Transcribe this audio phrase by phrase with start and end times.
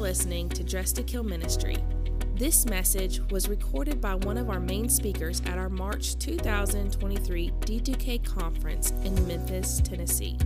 [0.00, 1.76] listening to Dressed to Kill Ministry.
[2.34, 8.24] This message was recorded by one of our main speakers at our March 2023 D2K
[8.24, 10.38] conference in Memphis, Tennessee.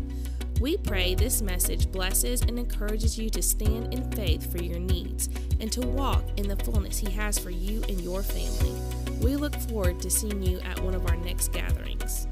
[0.61, 5.29] We pray this message blesses and encourages you to stand in faith for your needs
[5.61, 8.75] and to walk in the fullness He has for you and your family.
[9.21, 12.27] We look forward to seeing you at one of our next gatherings.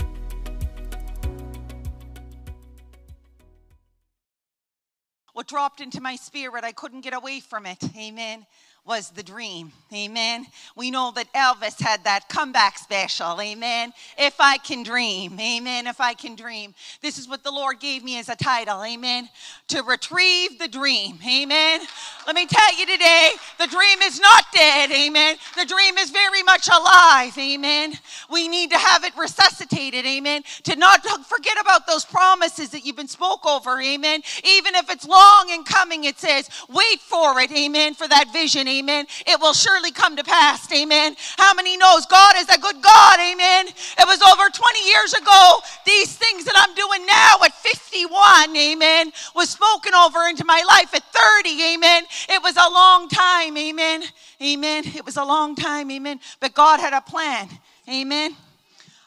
[5.52, 7.78] Dropped into my spirit, I couldn't get away from it.
[7.94, 8.46] Amen
[8.84, 9.70] was the dream.
[9.94, 10.44] Amen.
[10.74, 13.40] We know that Elvis had that comeback special.
[13.40, 13.92] Amen.
[14.18, 15.38] If I can dream.
[15.38, 15.86] Amen.
[15.86, 16.74] If I can dream.
[17.00, 18.82] This is what the Lord gave me as a title.
[18.82, 19.28] Amen.
[19.68, 21.18] To retrieve the dream.
[21.24, 21.80] Amen.
[22.26, 24.90] Let me tell you today, the dream is not dead.
[24.90, 25.36] Amen.
[25.56, 27.38] The dream is very much alive.
[27.38, 27.92] Amen.
[28.30, 30.06] We need to have it resuscitated.
[30.06, 30.42] Amen.
[30.64, 33.80] To not forget about those promises that you've been spoke over.
[33.80, 34.22] Amen.
[34.44, 37.52] Even if it's long in coming, it says, wait for it.
[37.52, 37.94] Amen.
[37.94, 38.66] For that vision.
[38.78, 39.06] Amen.
[39.26, 40.70] It will surely come to pass.
[40.72, 41.16] Amen.
[41.36, 43.20] How many knows God is a good God?
[43.20, 43.66] Amen.
[43.68, 45.58] It was over 20 years ago.
[45.84, 50.94] These things that I'm doing now at 51, amen, was spoken over into my life
[50.94, 52.04] at 30, amen.
[52.28, 54.02] It was a long time, amen.
[54.40, 54.84] Amen.
[54.86, 56.20] It was a long time, amen.
[56.40, 57.48] But God had a plan.
[57.88, 58.36] Amen.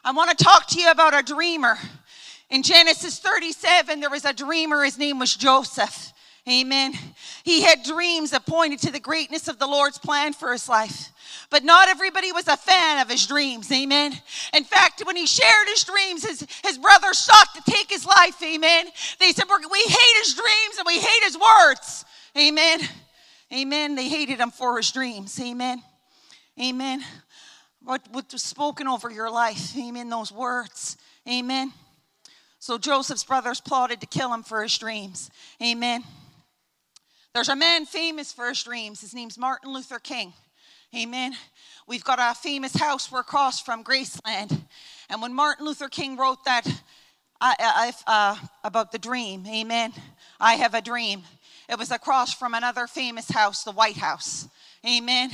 [0.04, 1.76] I want to talk to you about a dreamer.
[2.48, 4.84] In Genesis 37, there was a dreamer.
[4.84, 6.12] His name was Joseph.
[6.48, 6.92] Amen.
[7.42, 11.10] He had dreams that pointed to the greatness of the Lord's plan for his life.
[11.50, 13.70] But not everybody was a fan of his dreams.
[13.72, 14.12] Amen.
[14.54, 18.40] In fact, when he shared his dreams, his, his brothers sought to take his life.
[18.42, 18.86] Amen.
[19.18, 22.04] They said, We hate his dreams and we hate his words.
[22.36, 22.80] Amen.
[23.52, 23.94] Amen.
[23.96, 25.40] They hated him for his dreams.
[25.40, 25.82] Amen.
[26.60, 27.02] Amen.
[27.82, 29.76] What, what was spoken over your life.
[29.76, 30.08] Amen.
[30.08, 30.96] Those words.
[31.28, 31.72] Amen.
[32.58, 35.30] So Joseph's brothers plotted to kill him for his dreams.
[35.62, 36.02] Amen.
[37.36, 39.02] There's a man famous for his dreams.
[39.02, 40.32] His name's Martin Luther King.
[40.96, 41.34] Amen.
[41.86, 44.58] We've got a famous house we're across from Graceland.
[45.10, 46.66] And when Martin Luther King wrote that
[47.38, 49.92] I, I, uh, about the dream, amen,
[50.40, 51.24] I have a dream,
[51.68, 54.48] it was across from another famous house, the White House.
[54.86, 55.28] Amen.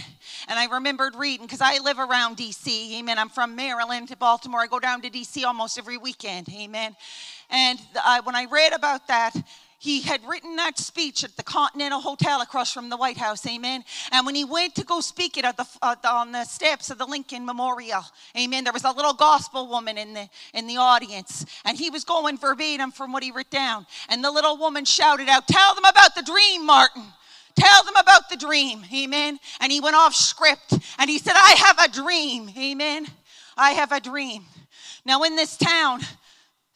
[0.49, 2.99] And I remembered reading because I live around DC.
[2.99, 3.17] Amen.
[3.17, 4.63] I'm from Maryland to Baltimore.
[4.63, 6.49] I go down to DC almost every weekend.
[6.49, 6.97] Amen.
[7.49, 9.37] And uh, when I read about that,
[9.83, 13.83] he had written that speech at the Continental Hotel across from the White House, amen.
[14.13, 16.99] And when he went to go speak it at the, uh, on the steps of
[16.99, 18.05] the Lincoln Memorial,
[18.39, 22.05] amen, there was a little gospel woman in the, in the audience, and he was
[22.05, 23.85] going verbatim from what he wrote down.
[24.09, 27.03] And the little woman shouted out, Tell them about the dream, Martin.
[27.57, 29.41] Tell them about the dream, amen.
[29.61, 33.09] And he went off script and he said, I have a dream, amen.
[33.57, 34.45] I have a dream.
[35.05, 36.03] Now, in this town,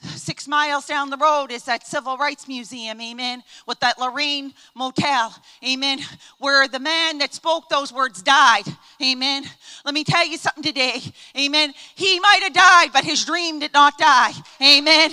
[0.03, 5.35] Six miles down the road is that Civil Rights Museum, amen, with that Lorraine Motel,
[5.67, 6.01] amen,
[6.39, 8.65] where the man that spoke those words died,
[9.03, 9.45] amen.
[9.87, 11.01] Let me tell you something today,
[11.37, 11.73] amen.
[11.95, 15.13] He might have died, but his dream did not die, amen.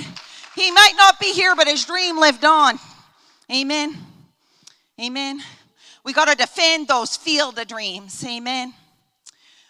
[0.53, 2.77] He might not be here, but his dream lived on,
[3.49, 3.97] amen,
[4.99, 5.39] amen.
[6.03, 8.73] We got to defend those field of dreams, amen.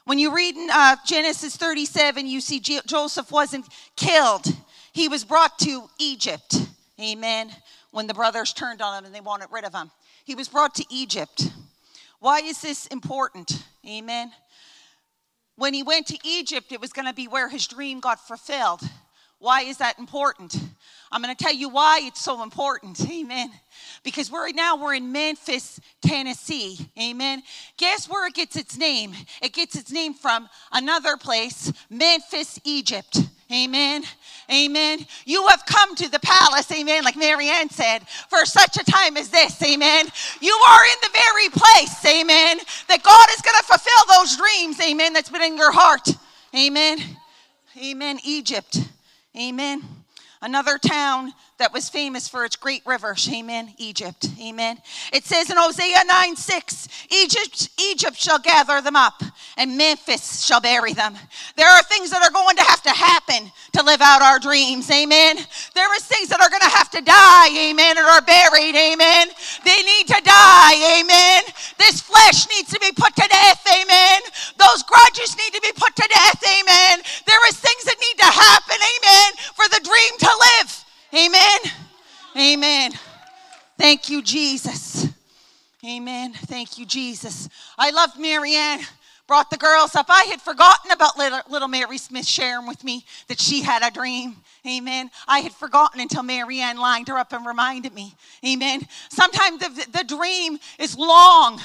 [0.05, 4.45] When you read in uh, Genesis 37, you see Joseph wasn't killed
[4.93, 6.55] he was brought to Egypt.
[7.01, 7.49] Amen.
[7.91, 9.91] When the brothers turned on him and they wanted rid of him,
[10.23, 11.51] he was brought to Egypt.
[12.19, 13.63] Why is this important?
[13.87, 14.31] Amen.
[15.55, 18.81] When he went to Egypt, it was going to be where his dream got fulfilled.
[19.39, 20.57] Why is that important?
[21.11, 22.99] I'm going to tell you why it's so important.
[23.11, 23.51] Amen.
[24.03, 26.77] Because we're now we're in Memphis, Tennessee.
[26.99, 27.43] Amen.
[27.77, 29.13] Guess where it gets its name?
[29.41, 33.19] It gets its name from another place, Memphis, Egypt.
[33.53, 34.03] Amen.
[34.51, 35.05] Amen.
[35.25, 39.29] You have come to the palace, amen, like Marianne said, for such a time as
[39.29, 40.07] this, amen.
[40.41, 42.59] You are in the very place, amen,
[42.89, 46.09] that God is going to fulfill those dreams, amen, that's been in your heart.
[46.55, 46.99] Amen.
[47.81, 48.19] Amen.
[48.23, 48.79] Egypt.
[49.35, 49.81] Amen.
[50.43, 54.77] Another town that was famous for its great river, amen, Egypt, amen.
[55.11, 59.21] It says in Hosea 9 6, Egypt, Egypt shall gather them up,
[59.57, 61.15] and Memphis shall bury them.
[61.55, 64.89] There are things that are going to have to happen to live out our dreams,
[64.89, 65.37] amen.
[65.75, 69.29] There is things that are going to have to die, amen, and are buried, amen.
[69.63, 71.43] They need to die, amen.
[71.77, 74.21] This flesh needs to be put to death, amen.
[74.57, 77.05] Those grudges need to be put to death, amen.
[77.27, 80.82] There is things that need to happen, amen, for the dream to live.
[81.13, 81.59] Amen.
[82.35, 82.91] Amen.
[83.77, 85.07] Thank you, Jesus.
[85.85, 86.33] Amen.
[86.33, 87.49] Thank you, Jesus.
[87.77, 88.79] I loved Marianne
[89.27, 90.07] brought the girls up.
[90.09, 91.17] I had forgotten about
[91.49, 94.37] little, Mary Smith sharing with me that she had a dream.
[94.67, 95.11] Amen.
[95.27, 98.15] I had forgotten until Marianne lined her up and reminded me.
[98.45, 98.81] Amen.
[99.09, 101.59] Sometimes the, the dream is long,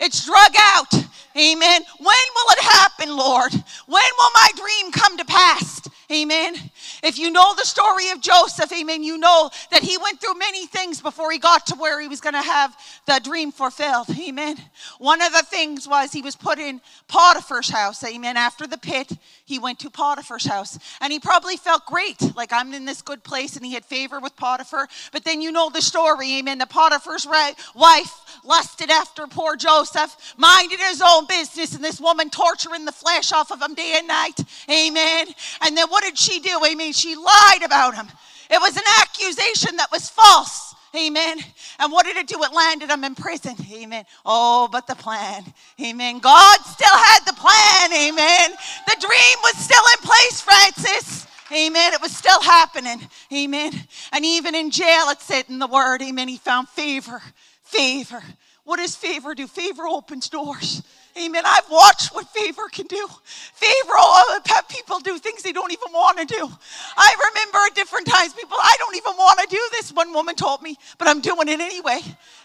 [0.00, 0.94] it's drug out.
[1.36, 1.82] Amen.
[1.98, 3.52] When will it happen, Lord?
[3.52, 5.82] When will my dream come to pass?
[6.12, 6.54] Amen.
[7.02, 10.66] If you know the story of Joseph, amen, you know that he went through many
[10.66, 14.08] things before he got to where he was going to have the dream fulfilled.
[14.18, 14.56] Amen.
[14.98, 18.04] One of the things was he was put in Potiphar's house.
[18.04, 18.36] Amen.
[18.36, 19.12] After the pit,
[19.44, 20.78] he went to Potiphar's house.
[21.00, 24.20] And he probably felt great, like I'm in this good place, and he had favor
[24.20, 24.88] with Potiphar.
[25.12, 26.58] But then you know the story, amen.
[26.58, 27.26] The Potiphar's
[27.74, 33.32] wife lusted after poor Joseph, minded his own business, and this woman torturing the flesh
[33.32, 34.38] off of him day and night.
[34.70, 35.28] Amen.
[35.62, 36.60] And then what did she do?
[36.66, 36.92] Amen.
[36.92, 38.08] She lied about him.
[38.50, 40.74] It was an accusation that was false.
[40.96, 41.38] Amen.
[41.78, 42.42] And what did it do?
[42.42, 43.54] It landed him in prison.
[43.72, 44.04] Amen.
[44.26, 45.44] Oh, but the plan.
[45.80, 46.18] Amen.
[46.18, 47.92] God still had the plan.
[47.92, 48.50] Amen.
[48.88, 51.28] The dream was still in place, Francis.
[51.52, 51.92] Amen.
[51.94, 53.08] It was still happening.
[53.32, 53.72] Amen.
[54.12, 57.22] And even in jail, it said in the word, Amen, he found favor.
[57.62, 58.22] Favor.
[58.64, 59.46] What does favor do?
[59.46, 60.82] Favor opens doors.
[61.22, 61.44] Amen.
[61.46, 63.06] I've watched what favor can do.
[63.54, 66.50] Favor, oh, oh people do things they don't even want to do.
[66.96, 69.92] I remember at different times, people, I don't even want to do this.
[69.92, 72.00] One woman told me, but I'm doing it anyway.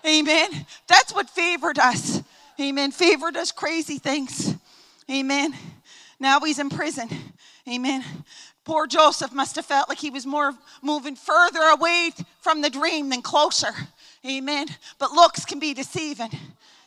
[0.06, 0.66] Amen.
[0.88, 2.22] That's what favor does.
[2.60, 2.92] Amen.
[2.92, 4.54] Favor does crazy things.
[5.10, 5.54] Amen.
[6.19, 7.10] Now he's in prison.
[7.68, 8.04] Amen.
[8.65, 12.12] Poor Joseph must have felt like he was more moving further away
[12.42, 13.74] from the dream than closer.
[14.25, 14.68] Amen.
[14.98, 16.31] But looks can be deceiving.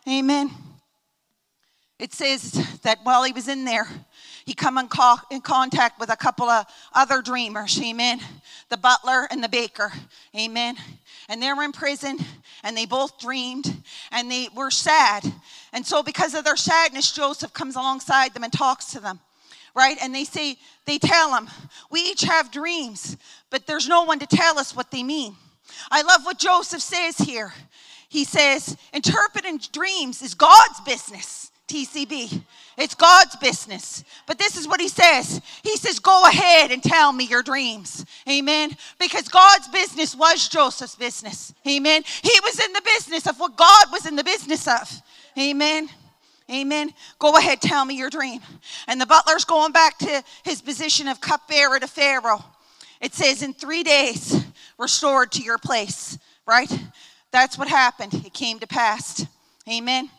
[0.08, 0.50] Amen
[2.02, 2.50] it says
[2.82, 3.86] that while he was in there,
[4.44, 8.18] he come in, co- in, contact with a couple of other dreamers, amen.
[8.70, 9.92] The butler and the baker,
[10.36, 10.74] amen.
[11.28, 12.18] And they were in prison
[12.64, 13.72] and they both dreamed
[14.10, 15.22] and they were sad.
[15.72, 19.20] And so, because of their sadness, Joseph comes alongside them and talks to them,
[19.76, 19.96] right?
[20.02, 20.56] And they say,
[20.86, 21.48] they tell him,
[21.88, 23.16] We each have dreams,
[23.48, 25.36] but there's no one to tell us what they mean.
[25.90, 27.52] I love what Joseph says here.
[28.08, 31.50] He says, Interpreting dreams is God's business.
[31.68, 32.42] TCB.
[32.76, 34.04] It's God's business.
[34.26, 38.04] But this is what he says He says, Go ahead and tell me your dreams.
[38.28, 38.76] Amen.
[38.98, 41.54] Because God's business was Joseph's business.
[41.66, 42.02] Amen.
[42.22, 45.02] He was in the business of what God was in the business of.
[45.38, 45.88] Amen.
[46.50, 46.92] Amen.
[47.18, 48.40] Go ahead, tell me your dream.
[48.86, 52.44] And the butler's going back to his position of cupbearer to Pharaoh.
[53.00, 54.41] It says, In three days,
[54.82, 56.70] restored to your place, right?
[57.30, 58.14] That's what happened.
[58.14, 59.24] It came to pass.
[59.68, 60.10] Amen.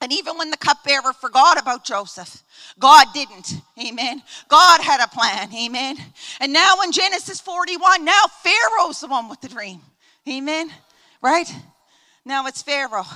[0.00, 2.42] And even when the cupbearer forgot about Joseph,
[2.78, 3.54] God didn't.
[3.78, 4.22] Amen.
[4.48, 5.52] God had a plan.
[5.54, 5.96] Amen.
[6.40, 9.80] And now in Genesis 41, now Pharaoh's the one with the dream.
[10.28, 10.70] Amen.
[11.22, 11.52] Right?
[12.24, 13.06] Now it's Pharaoh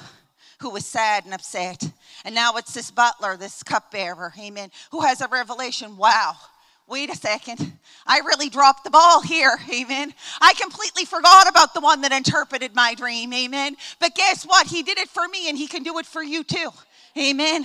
[0.60, 1.82] who was sad and upset.
[2.24, 5.96] And now it's this butler, this cupbearer, amen, who has a revelation.
[5.96, 6.36] Wow,
[6.90, 7.72] wait a second.
[8.06, 9.56] I really dropped the ball here.
[9.72, 10.12] Amen.
[10.40, 13.32] I completely forgot about the one that interpreted my dream.
[13.32, 13.76] Amen.
[14.00, 14.66] But guess what?
[14.66, 16.70] He did it for me and he can do it for you too.
[17.16, 17.64] Amen.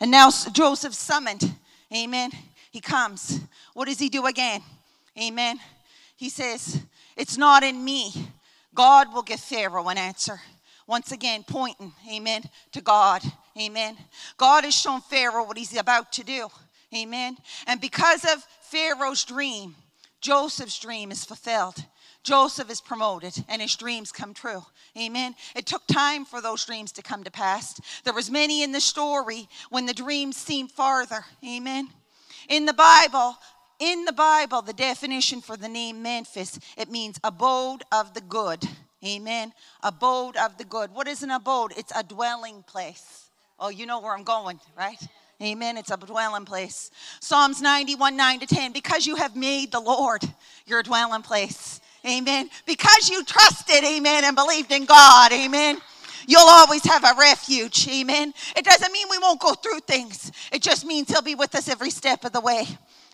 [0.00, 1.54] And now Joseph summoned.
[1.94, 2.30] Amen.
[2.70, 3.40] He comes.
[3.74, 4.60] What does he do again?
[5.18, 5.58] Amen.
[6.16, 6.80] He says,
[7.16, 8.12] It's not in me.
[8.74, 10.40] God will give Pharaoh an answer.
[10.86, 13.22] Once again, pointing, amen, to God.
[13.58, 13.96] Amen.
[14.36, 16.48] God has shown Pharaoh what he's about to do.
[16.96, 17.36] Amen.
[17.66, 19.74] And because of Pharaoh's dream,
[20.20, 21.84] Joseph's dream is fulfilled.
[22.22, 24.64] Joseph is promoted and his dreams come true.
[24.98, 25.36] Amen.
[25.54, 27.80] It took time for those dreams to come to pass.
[28.02, 31.24] There was many in the story when the dreams seemed farther.
[31.46, 31.88] Amen.
[32.48, 33.36] In the Bible,
[33.78, 38.64] in the Bible, the definition for the name Memphis, it means abode of the good.
[39.04, 39.52] Amen.
[39.82, 40.92] Abode of the good.
[40.92, 41.74] What is an abode?
[41.76, 43.28] It's a dwelling place.
[43.58, 45.00] Oh, you know where I'm going, right?
[45.42, 45.76] Amen.
[45.76, 46.90] It's a dwelling place.
[47.20, 48.72] Psalms 91, 9 to 10.
[48.72, 50.22] Because you have made the Lord
[50.66, 51.80] your dwelling place.
[52.06, 52.48] Amen.
[52.66, 55.32] Because you trusted, amen, and believed in God.
[55.32, 55.78] Amen.
[56.26, 57.88] You'll always have a refuge.
[57.88, 58.32] Amen.
[58.56, 61.68] It doesn't mean we won't go through things, it just means He'll be with us
[61.68, 62.66] every step of the way.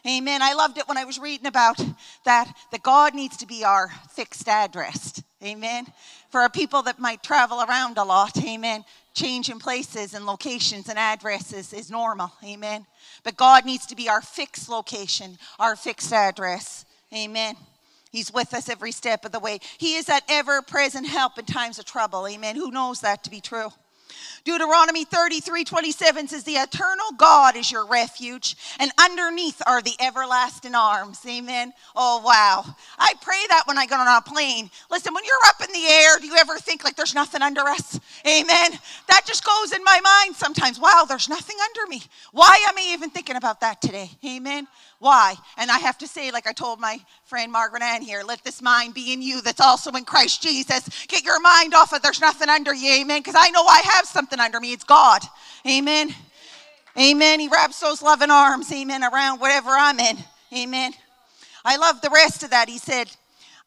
[0.06, 0.42] Amen.
[0.42, 1.78] I loved it when I was reading about
[2.24, 5.22] that, that God needs to be our fixed address.
[5.44, 5.86] Amen.
[6.30, 10.98] For our people that might travel around a lot, amen changing places and locations and
[10.98, 12.32] addresses is normal.
[12.44, 12.86] Amen.
[13.24, 16.84] But God needs to be our fixed location, our fixed address.
[17.14, 17.56] Amen.
[18.10, 19.58] He's with us every step of the way.
[19.78, 22.26] He is that ever present help in times of trouble.
[22.26, 22.56] Amen.
[22.56, 23.70] Who knows that to be true?
[24.44, 30.74] Deuteronomy 33 27 says, The eternal God is your refuge, and underneath are the everlasting
[30.74, 31.20] arms.
[31.26, 31.72] Amen.
[31.94, 32.64] Oh, wow.
[32.98, 34.70] I pray that when I get on a plane.
[34.90, 37.62] Listen, when you're up in the air, do you ever think like there's nothing under
[37.62, 38.00] us?
[38.26, 38.72] Amen.
[39.08, 40.80] That just goes in my mind sometimes.
[40.80, 42.02] Wow, there's nothing under me.
[42.32, 44.10] Why am I even thinking about that today?
[44.24, 44.66] Amen.
[45.02, 45.34] Why?
[45.56, 48.62] And I have to say, like I told my friend Margaret Ann here, let this
[48.62, 50.88] mind be in you that's also in Christ Jesus.
[51.08, 53.00] Get your mind off of there's nothing under you.
[53.00, 53.18] Amen.
[53.18, 54.72] Because I know I have something under me.
[54.72, 55.22] It's God.
[55.66, 56.14] Amen.
[56.98, 57.40] Amen.
[57.40, 60.18] He wraps those loving arms, amen, around whatever I'm in.
[60.54, 60.92] Amen.
[61.64, 62.68] I love the rest of that.
[62.68, 63.08] He said,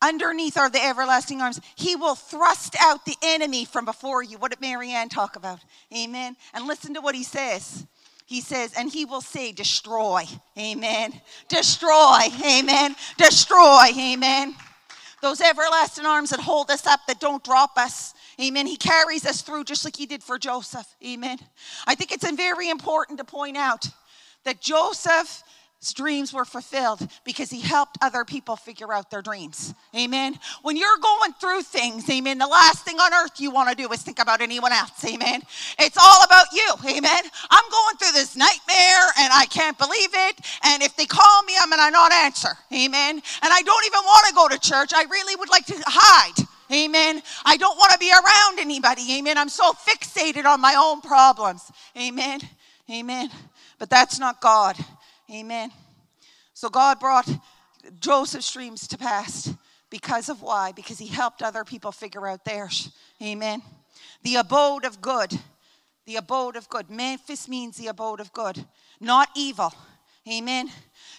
[0.01, 1.59] Underneath are the everlasting arms.
[1.75, 4.37] He will thrust out the enemy from before you.
[4.37, 5.59] What did Marianne talk about?
[5.95, 6.35] Amen.
[6.53, 7.85] And listen to what he says.
[8.27, 10.23] He says, and he will say, destroy.
[10.57, 11.13] Amen.
[11.47, 12.19] Destroy.
[12.43, 12.95] Amen.
[13.17, 13.87] Destroy.
[13.97, 14.55] Amen.
[15.21, 18.13] Those everlasting arms that hold us up, that don't drop us.
[18.41, 18.67] Amen.
[18.67, 20.87] He carries us through just like he did for Joseph.
[21.05, 21.37] Amen.
[21.87, 23.87] I think it's very important to point out
[24.43, 25.43] that Joseph
[25.93, 29.73] dreams were fulfilled because he helped other people figure out their dreams.
[29.95, 30.39] Amen.
[30.61, 33.91] When you're going through things, amen, the last thing on earth you want to do
[33.91, 35.05] is think about anyone else.
[35.05, 35.41] Amen.
[35.79, 36.73] It's all about you.
[36.89, 37.23] Amen.
[37.49, 40.39] I'm going through this nightmare and I can't believe it.
[40.63, 41.34] And if they call
[41.69, 42.49] me, I'm going to not answer.
[42.73, 43.15] Amen.
[43.15, 44.91] And I don't even want to go to church.
[44.93, 46.45] I really would like to hide.
[46.71, 47.21] Amen.
[47.45, 49.17] I don't want to be around anybody.
[49.17, 49.37] Amen.
[49.37, 51.71] I'm so fixated on my own problems.
[51.97, 52.41] Amen.
[52.89, 53.29] Amen.
[53.77, 54.75] But that's not God.
[55.31, 55.71] Amen.
[56.53, 57.29] So God brought
[57.99, 59.53] Joseph's dreams to pass
[59.89, 60.71] because of why?
[60.71, 62.91] Because he helped other people figure out theirs.
[63.21, 63.61] Amen.
[64.23, 65.39] The abode of good.
[66.05, 66.89] The abode of good.
[66.89, 68.65] Memphis means the abode of good,
[68.99, 69.73] not evil.
[70.31, 70.69] Amen.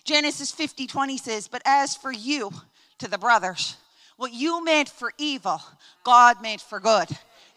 [0.06, 2.50] Genesis 50 20 says, But as for you,
[2.98, 3.76] to the brothers,
[4.16, 5.60] what you meant for evil,
[6.04, 7.08] God meant for good.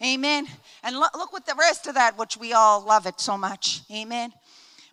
[0.02, 0.46] Amen.
[0.82, 3.82] And look, look what the rest of that, which we all love it so much.
[3.90, 4.32] Amen.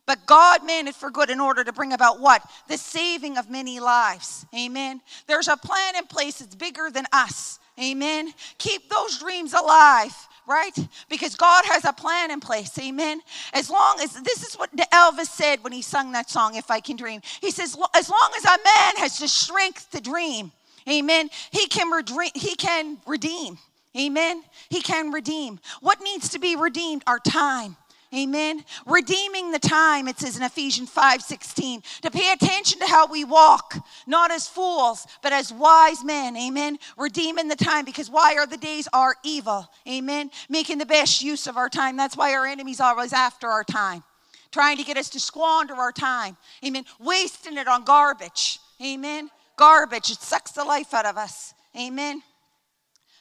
[0.05, 2.41] But God meant it for good in order to bring about what?
[2.69, 4.45] The saving of many lives.
[4.55, 5.01] Amen.
[5.27, 7.59] There's a plan in place that's bigger than us.
[7.79, 8.33] Amen.
[8.57, 10.15] Keep those dreams alive
[10.47, 10.75] right?
[11.09, 12.77] Because God has a plan in place.
[12.79, 13.21] Amen.
[13.53, 16.79] As long as this is what Elvis said when he sung that song, If I
[16.79, 17.21] Can Dream.
[17.41, 20.51] He says, as long as a man has the strength to dream,
[20.89, 23.57] amen, he can, redeem, he can redeem.
[23.97, 24.43] Amen.
[24.69, 25.59] He can redeem.
[25.81, 27.03] What needs to be redeemed?
[27.07, 27.77] Our time.
[28.15, 28.63] Amen.
[28.85, 33.25] Redeeming the time, it says in Ephesians 5 16, to pay attention to how we
[33.25, 36.37] walk, not as fools, but as wise men.
[36.37, 36.77] Amen.
[36.97, 39.69] Redeeming the time because why are the days are evil?
[39.87, 40.31] Amen.
[40.47, 41.97] Making the best use of our time.
[41.97, 44.03] That's why our enemies always after our time,
[44.51, 46.37] trying to get us to squander our time.
[46.65, 46.85] Amen.
[47.01, 48.59] Wasting it on garbage.
[48.81, 49.29] Amen.
[49.57, 50.11] Garbage.
[50.11, 51.53] It sucks the life out of us.
[51.77, 52.23] Amen.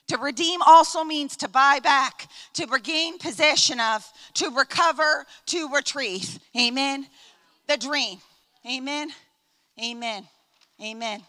[0.09, 6.39] To redeem also means to buy back, to regain possession of, to recover, to retrieve.
[6.57, 7.07] Amen.
[7.67, 8.21] The dream.
[8.71, 9.11] Amen.
[9.83, 10.27] Amen.
[10.83, 11.23] Amen.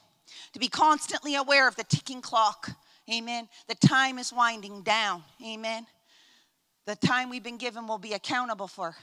[0.53, 2.69] To be constantly aware of the ticking clock.
[3.11, 3.47] Amen.
[3.67, 5.23] The time is winding down.
[5.43, 5.87] Amen.
[6.85, 8.95] The time we've been given will be accountable for.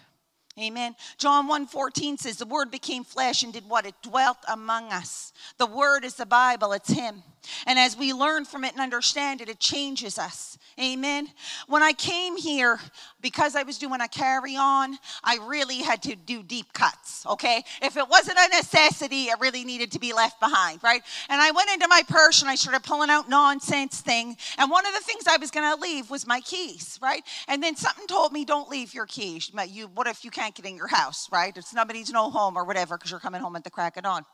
[0.58, 0.94] Amen.
[1.18, 3.86] John 1:14 says the word became flesh and did what?
[3.86, 5.32] It dwelt among us.
[5.58, 7.24] The word is the Bible, it's him.
[7.66, 10.58] And as we learn from it and understand it, it changes us.
[10.80, 11.28] Amen.
[11.68, 12.80] When I came here,
[13.20, 17.62] because I was doing a carry on, I really had to do deep cuts, okay?
[17.80, 21.02] If it wasn't a necessity, it really needed to be left behind, right?
[21.28, 24.36] And I went into my purse and I started pulling out nonsense thing.
[24.58, 27.22] And one of the things I was going to leave was my keys, right?
[27.46, 29.50] And then something told me, don't leave your keys.
[29.68, 31.56] You, what if you can't get in your house, right?
[31.56, 34.24] If somebody's no home or whatever because you're coming home at the crack of dawn.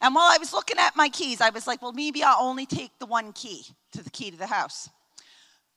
[0.00, 2.66] And while I was looking at my keys, I was like, well, maybe I'll only
[2.66, 4.88] take the one key to the key to the house.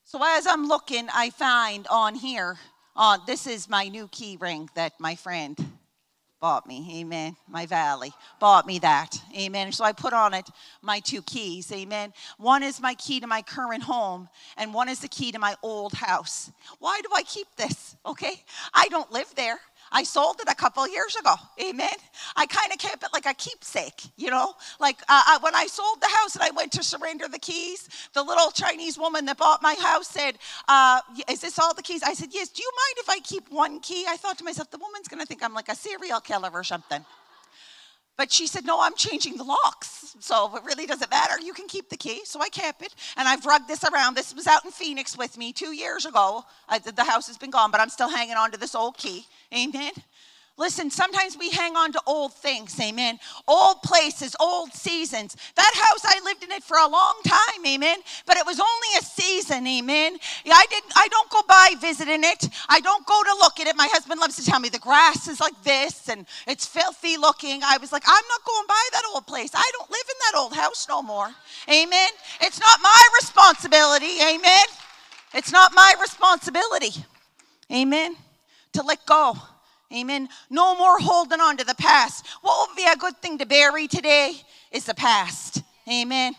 [0.04, 2.58] So as I'm looking, I find on here,
[2.96, 5.56] on this is my new key ring that my friend
[6.40, 7.00] bought me.
[7.00, 7.36] Amen.
[7.48, 9.20] My valley bought me that.
[9.36, 9.72] Amen.
[9.72, 10.48] So I put on it
[10.80, 11.70] my two keys.
[11.70, 12.12] Amen.
[12.38, 15.54] One is my key to my current home, and one is the key to my
[15.62, 16.50] old house.
[16.78, 17.96] Why do I keep this?
[18.06, 18.42] Okay.
[18.72, 19.58] I don't live there.
[19.92, 21.34] I sold it a couple years ago.
[21.60, 21.90] Amen.
[22.36, 24.54] I kind of kept it like a keepsake, you know?
[24.78, 27.88] Like uh, I, when I sold the house and I went to surrender the keys,
[28.14, 32.02] the little Chinese woman that bought my house said, uh, Is this all the keys?
[32.02, 32.48] I said, Yes.
[32.48, 34.04] Do you mind if I keep one key?
[34.08, 36.64] I thought to myself, The woman's going to think I'm like a serial killer or
[36.64, 37.04] something.
[38.20, 40.14] But she said, No, I'm changing the locks.
[40.20, 41.40] So it really doesn't matter.
[41.42, 42.20] You can keep the key.
[42.26, 42.94] So I kept it.
[43.16, 44.14] And I've drugged this around.
[44.14, 46.44] This was out in Phoenix with me two years ago.
[46.68, 49.24] I, the house has been gone, but I'm still hanging on to this old key.
[49.56, 49.92] Amen.
[50.60, 53.18] Listen, sometimes we hang on to old things, amen.
[53.48, 55.34] Old places, old seasons.
[55.56, 58.00] That house, I lived in it for a long time, amen.
[58.26, 60.18] But it was only a season, amen.
[60.44, 62.46] I didn't, I don't go by visiting it.
[62.68, 63.74] I don't go to look at it.
[63.74, 67.62] My husband loves to tell me the grass is like this and it's filthy looking.
[67.64, 69.52] I was like, I'm not going by that old place.
[69.54, 71.30] I don't live in that old house no more.
[71.70, 72.10] Amen.
[72.42, 74.64] It's not my responsibility, amen.
[75.32, 77.02] It's not my responsibility.
[77.72, 78.14] Amen.
[78.74, 79.38] To let go.
[79.92, 80.28] Amen.
[80.48, 82.26] No more holding on to the past.
[82.42, 84.34] What would be a good thing to bury today
[84.70, 85.62] is the past.
[85.88, 86.34] Amen.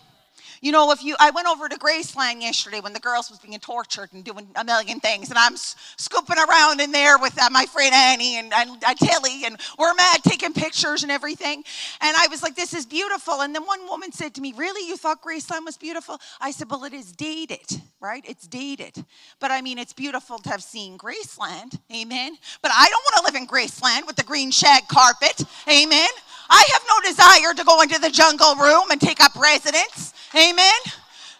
[0.61, 3.57] You know, if you, I went over to Graceland yesterday when the girls was being
[3.59, 7.49] tortured and doing a million things, and I'm s- scooping around in there with uh,
[7.51, 11.63] my friend Annie and, and uh, Tilly, and we're mad taking pictures and everything.
[11.99, 13.41] And I was like, this is beautiful.
[13.41, 16.19] And then one woman said to me, really, you thought Graceland was beautiful?
[16.39, 18.23] I said, well, it is dated, right?
[18.27, 19.03] It's dated.
[19.39, 22.37] But I mean, it's beautiful to have seen Graceland, amen?
[22.61, 26.09] But I don't want to live in Graceland with the green shag carpet, amen?
[26.53, 30.13] I have no desire to go into the jungle room and take up residence.
[30.35, 30.79] Amen.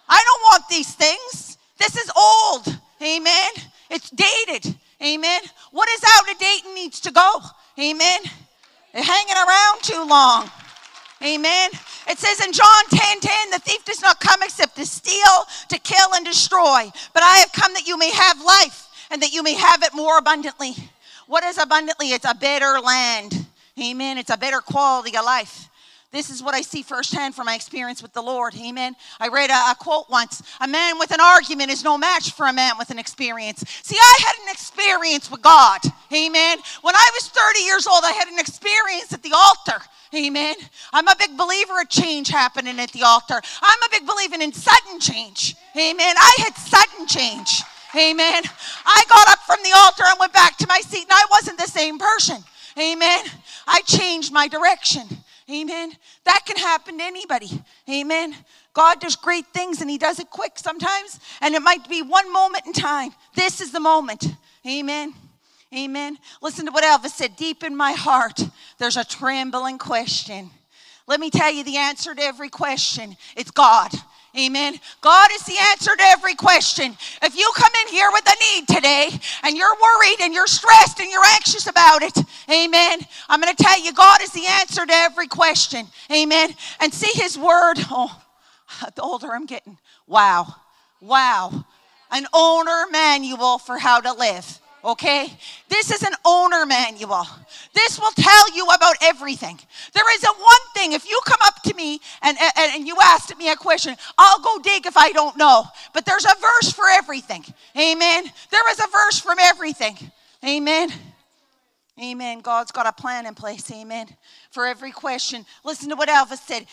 [0.08, 1.58] I don't want these things.
[1.78, 2.80] This is old.
[3.02, 3.50] Amen.
[3.90, 4.74] It's dated.
[5.04, 5.42] Amen.
[5.72, 7.42] What is out of date needs to go?
[7.78, 8.22] Amen.
[8.94, 10.50] They're hanging around too long.
[11.22, 11.70] Amen.
[12.08, 15.78] It says in John 10 10, the thief does not come except to steal, to
[15.80, 16.90] kill, and destroy.
[17.14, 19.94] But I have come that you may have life and that you may have it
[19.94, 20.74] more abundantly.
[21.28, 22.12] What is abundantly?
[22.12, 23.41] It's a better land.
[23.80, 24.18] Amen.
[24.18, 25.70] It's a better quality of life.
[26.12, 28.54] This is what I see firsthand from my experience with the Lord.
[28.56, 28.98] Amen.
[29.18, 32.48] I read a, a, quote once A man with an argument is no match for
[32.48, 33.64] a man with an experience.
[33.82, 35.80] See, I had an experience with God.
[36.14, 36.58] Amen.
[36.82, 39.82] When I was 30 years old, I had an experience at the altar.
[40.14, 40.56] Amen.
[40.92, 43.42] I'm a big believer of change happening at the altar.
[43.62, 45.56] I'm a big believer in sudden change.
[45.78, 46.16] Amen.
[46.18, 47.64] I had sudden change.
[47.96, 48.44] Amen.
[48.86, 51.58] I got up from the altar and went back to my seat, and I wasn't
[51.58, 52.44] the same person.
[52.78, 53.26] Amen.
[53.68, 55.04] I changed my direction.
[55.50, 55.92] Amen.
[56.24, 57.50] That can happen to anybody.
[57.90, 58.36] Amen.
[58.74, 62.32] God does great things and He does it quick sometimes, and it might be one
[62.32, 63.12] moment in time.
[63.36, 64.26] This is the moment.
[64.66, 65.14] Amen.
[65.74, 66.18] Amen.
[66.42, 68.42] Listen to what Elvis said deep in my heart,
[68.78, 70.50] there's a trembling question.
[71.08, 73.92] Let me tell you the answer to every question it's God.
[74.38, 74.80] Amen.
[75.02, 76.96] God is the answer to every question.
[77.22, 79.10] If you come in here with a need today
[79.44, 82.18] and you're worried and you're stressed and you're anxious about it,
[82.50, 83.00] amen.
[83.28, 85.88] I'm going to tell you, God is the answer to every question.
[86.10, 86.56] Amen.
[86.80, 87.76] And see His word.
[87.90, 88.22] Oh,
[88.96, 90.56] the older I'm getting, wow,
[91.02, 91.66] wow.
[92.10, 95.28] An owner manual for how to live okay?
[95.70, 97.26] This is an owner manual.
[97.74, 99.60] This will tell you about everything.
[99.94, 103.38] There isn't one thing, if you come up to me and, and, and you asked
[103.38, 105.66] me a question, I'll go dig if I don't know.
[105.94, 107.46] But there's a verse for everything.
[107.78, 108.26] Amen.
[108.50, 109.98] There is a verse from everything.
[110.46, 110.90] Amen.
[112.02, 112.40] Amen.
[112.40, 113.72] God's got a plan in place.
[113.72, 114.08] Amen.
[114.52, 115.46] For every question.
[115.64, 116.66] Listen to what Elvis said,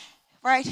[0.43, 0.67] right?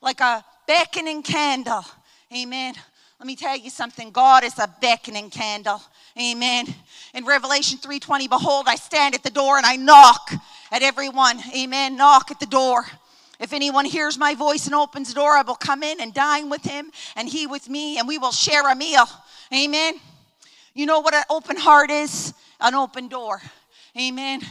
[0.00, 1.84] Like a beckoning candle.
[2.32, 2.74] Amen.
[3.18, 4.12] Let me tell you something.
[4.12, 5.82] God is a beckoning candle.
[6.16, 6.72] Amen.
[7.14, 10.32] In Revelation 3:20, behold, I stand at the door and I knock
[10.70, 11.42] at everyone.
[11.52, 11.96] Amen.
[11.96, 12.86] Knock at the door.
[13.40, 16.48] If anyone hears my voice and opens the door, I will come in and dine
[16.48, 19.06] with him and he with me, and we will share a meal.
[19.52, 19.94] Amen.
[20.74, 22.34] You know what an open heart is?
[22.60, 23.42] An open door.
[23.98, 24.42] Amen.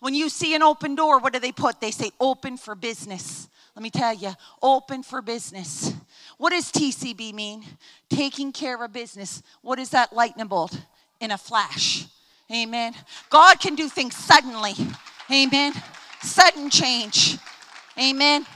[0.00, 1.80] When you see an open door, what do they put?
[1.80, 3.48] They say open for business.
[3.76, 5.92] Let me tell you, open for business.
[6.38, 7.64] What does TCB mean?
[8.10, 9.42] Taking care of business.
[9.62, 10.78] What is that lightning bolt?
[11.20, 12.06] in a flash.
[12.52, 12.94] Amen.
[13.30, 14.74] God can do things suddenly.
[15.30, 15.72] Amen.
[16.22, 17.38] Sudden change.
[17.98, 18.46] Amen.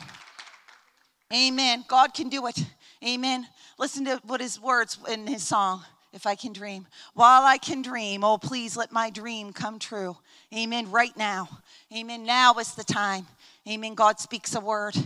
[1.32, 1.84] Amen.
[1.88, 2.64] God can do it.
[3.04, 3.46] Amen.
[3.78, 6.86] Listen to what his words in his song, If I Can Dream.
[7.14, 10.16] While I can dream, oh, please let my dream come true.
[10.54, 10.90] Amen.
[10.90, 11.48] Right now.
[11.94, 12.24] Amen.
[12.24, 13.26] Now is the time.
[13.68, 13.94] Amen.
[13.94, 14.96] God speaks a word.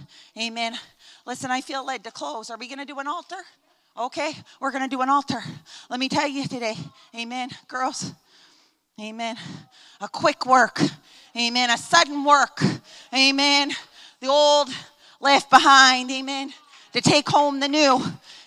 [0.41, 0.75] Amen.
[1.27, 2.51] Listen, I feel led to close.
[2.51, 3.43] Are we going to do an altar?
[3.97, 5.41] Okay, we're going to do an altar.
[5.89, 6.75] Let me tell you today,
[7.17, 8.13] amen, girls,
[9.01, 9.37] amen,
[10.01, 10.81] a quick work,
[11.37, 12.61] amen, a sudden work,
[13.15, 13.71] amen,
[14.19, 14.69] the old
[15.21, 16.53] left behind, amen,
[16.93, 18.03] to take home the new,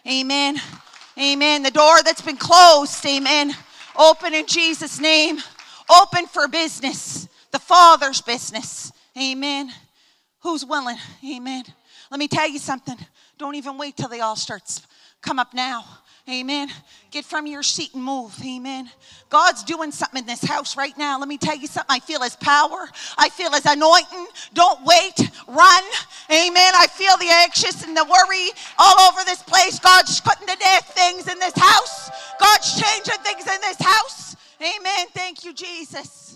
[0.05, 0.57] amen,
[1.19, 3.53] amen, the door that's been closed, amen,
[3.97, 5.39] open in Jesus' name,
[5.89, 9.71] open for business, the Father's business, amen.
[10.41, 10.97] Who's willing?
[11.25, 11.63] Amen.
[12.09, 12.95] Let me tell you something.
[13.37, 14.61] Don't even wait till they all start
[15.21, 15.83] Come up now.
[16.29, 16.67] Amen.
[17.09, 18.37] Get from your seat and move.
[18.43, 18.91] Amen.
[19.29, 21.17] God's doing something in this house right now.
[21.17, 21.95] Let me tell you something.
[21.95, 22.89] I feel his power.
[23.17, 24.27] I feel his anointing.
[24.53, 25.17] Don't wait.
[25.47, 25.83] Run.
[26.29, 26.73] Amen.
[26.75, 29.79] I feel the anxious and the worry all over this place.
[29.79, 32.09] God's putting to death things in this house.
[32.41, 34.35] God's changing things in this house.
[34.59, 35.07] Amen.
[35.13, 36.26] Thank you, Jesus.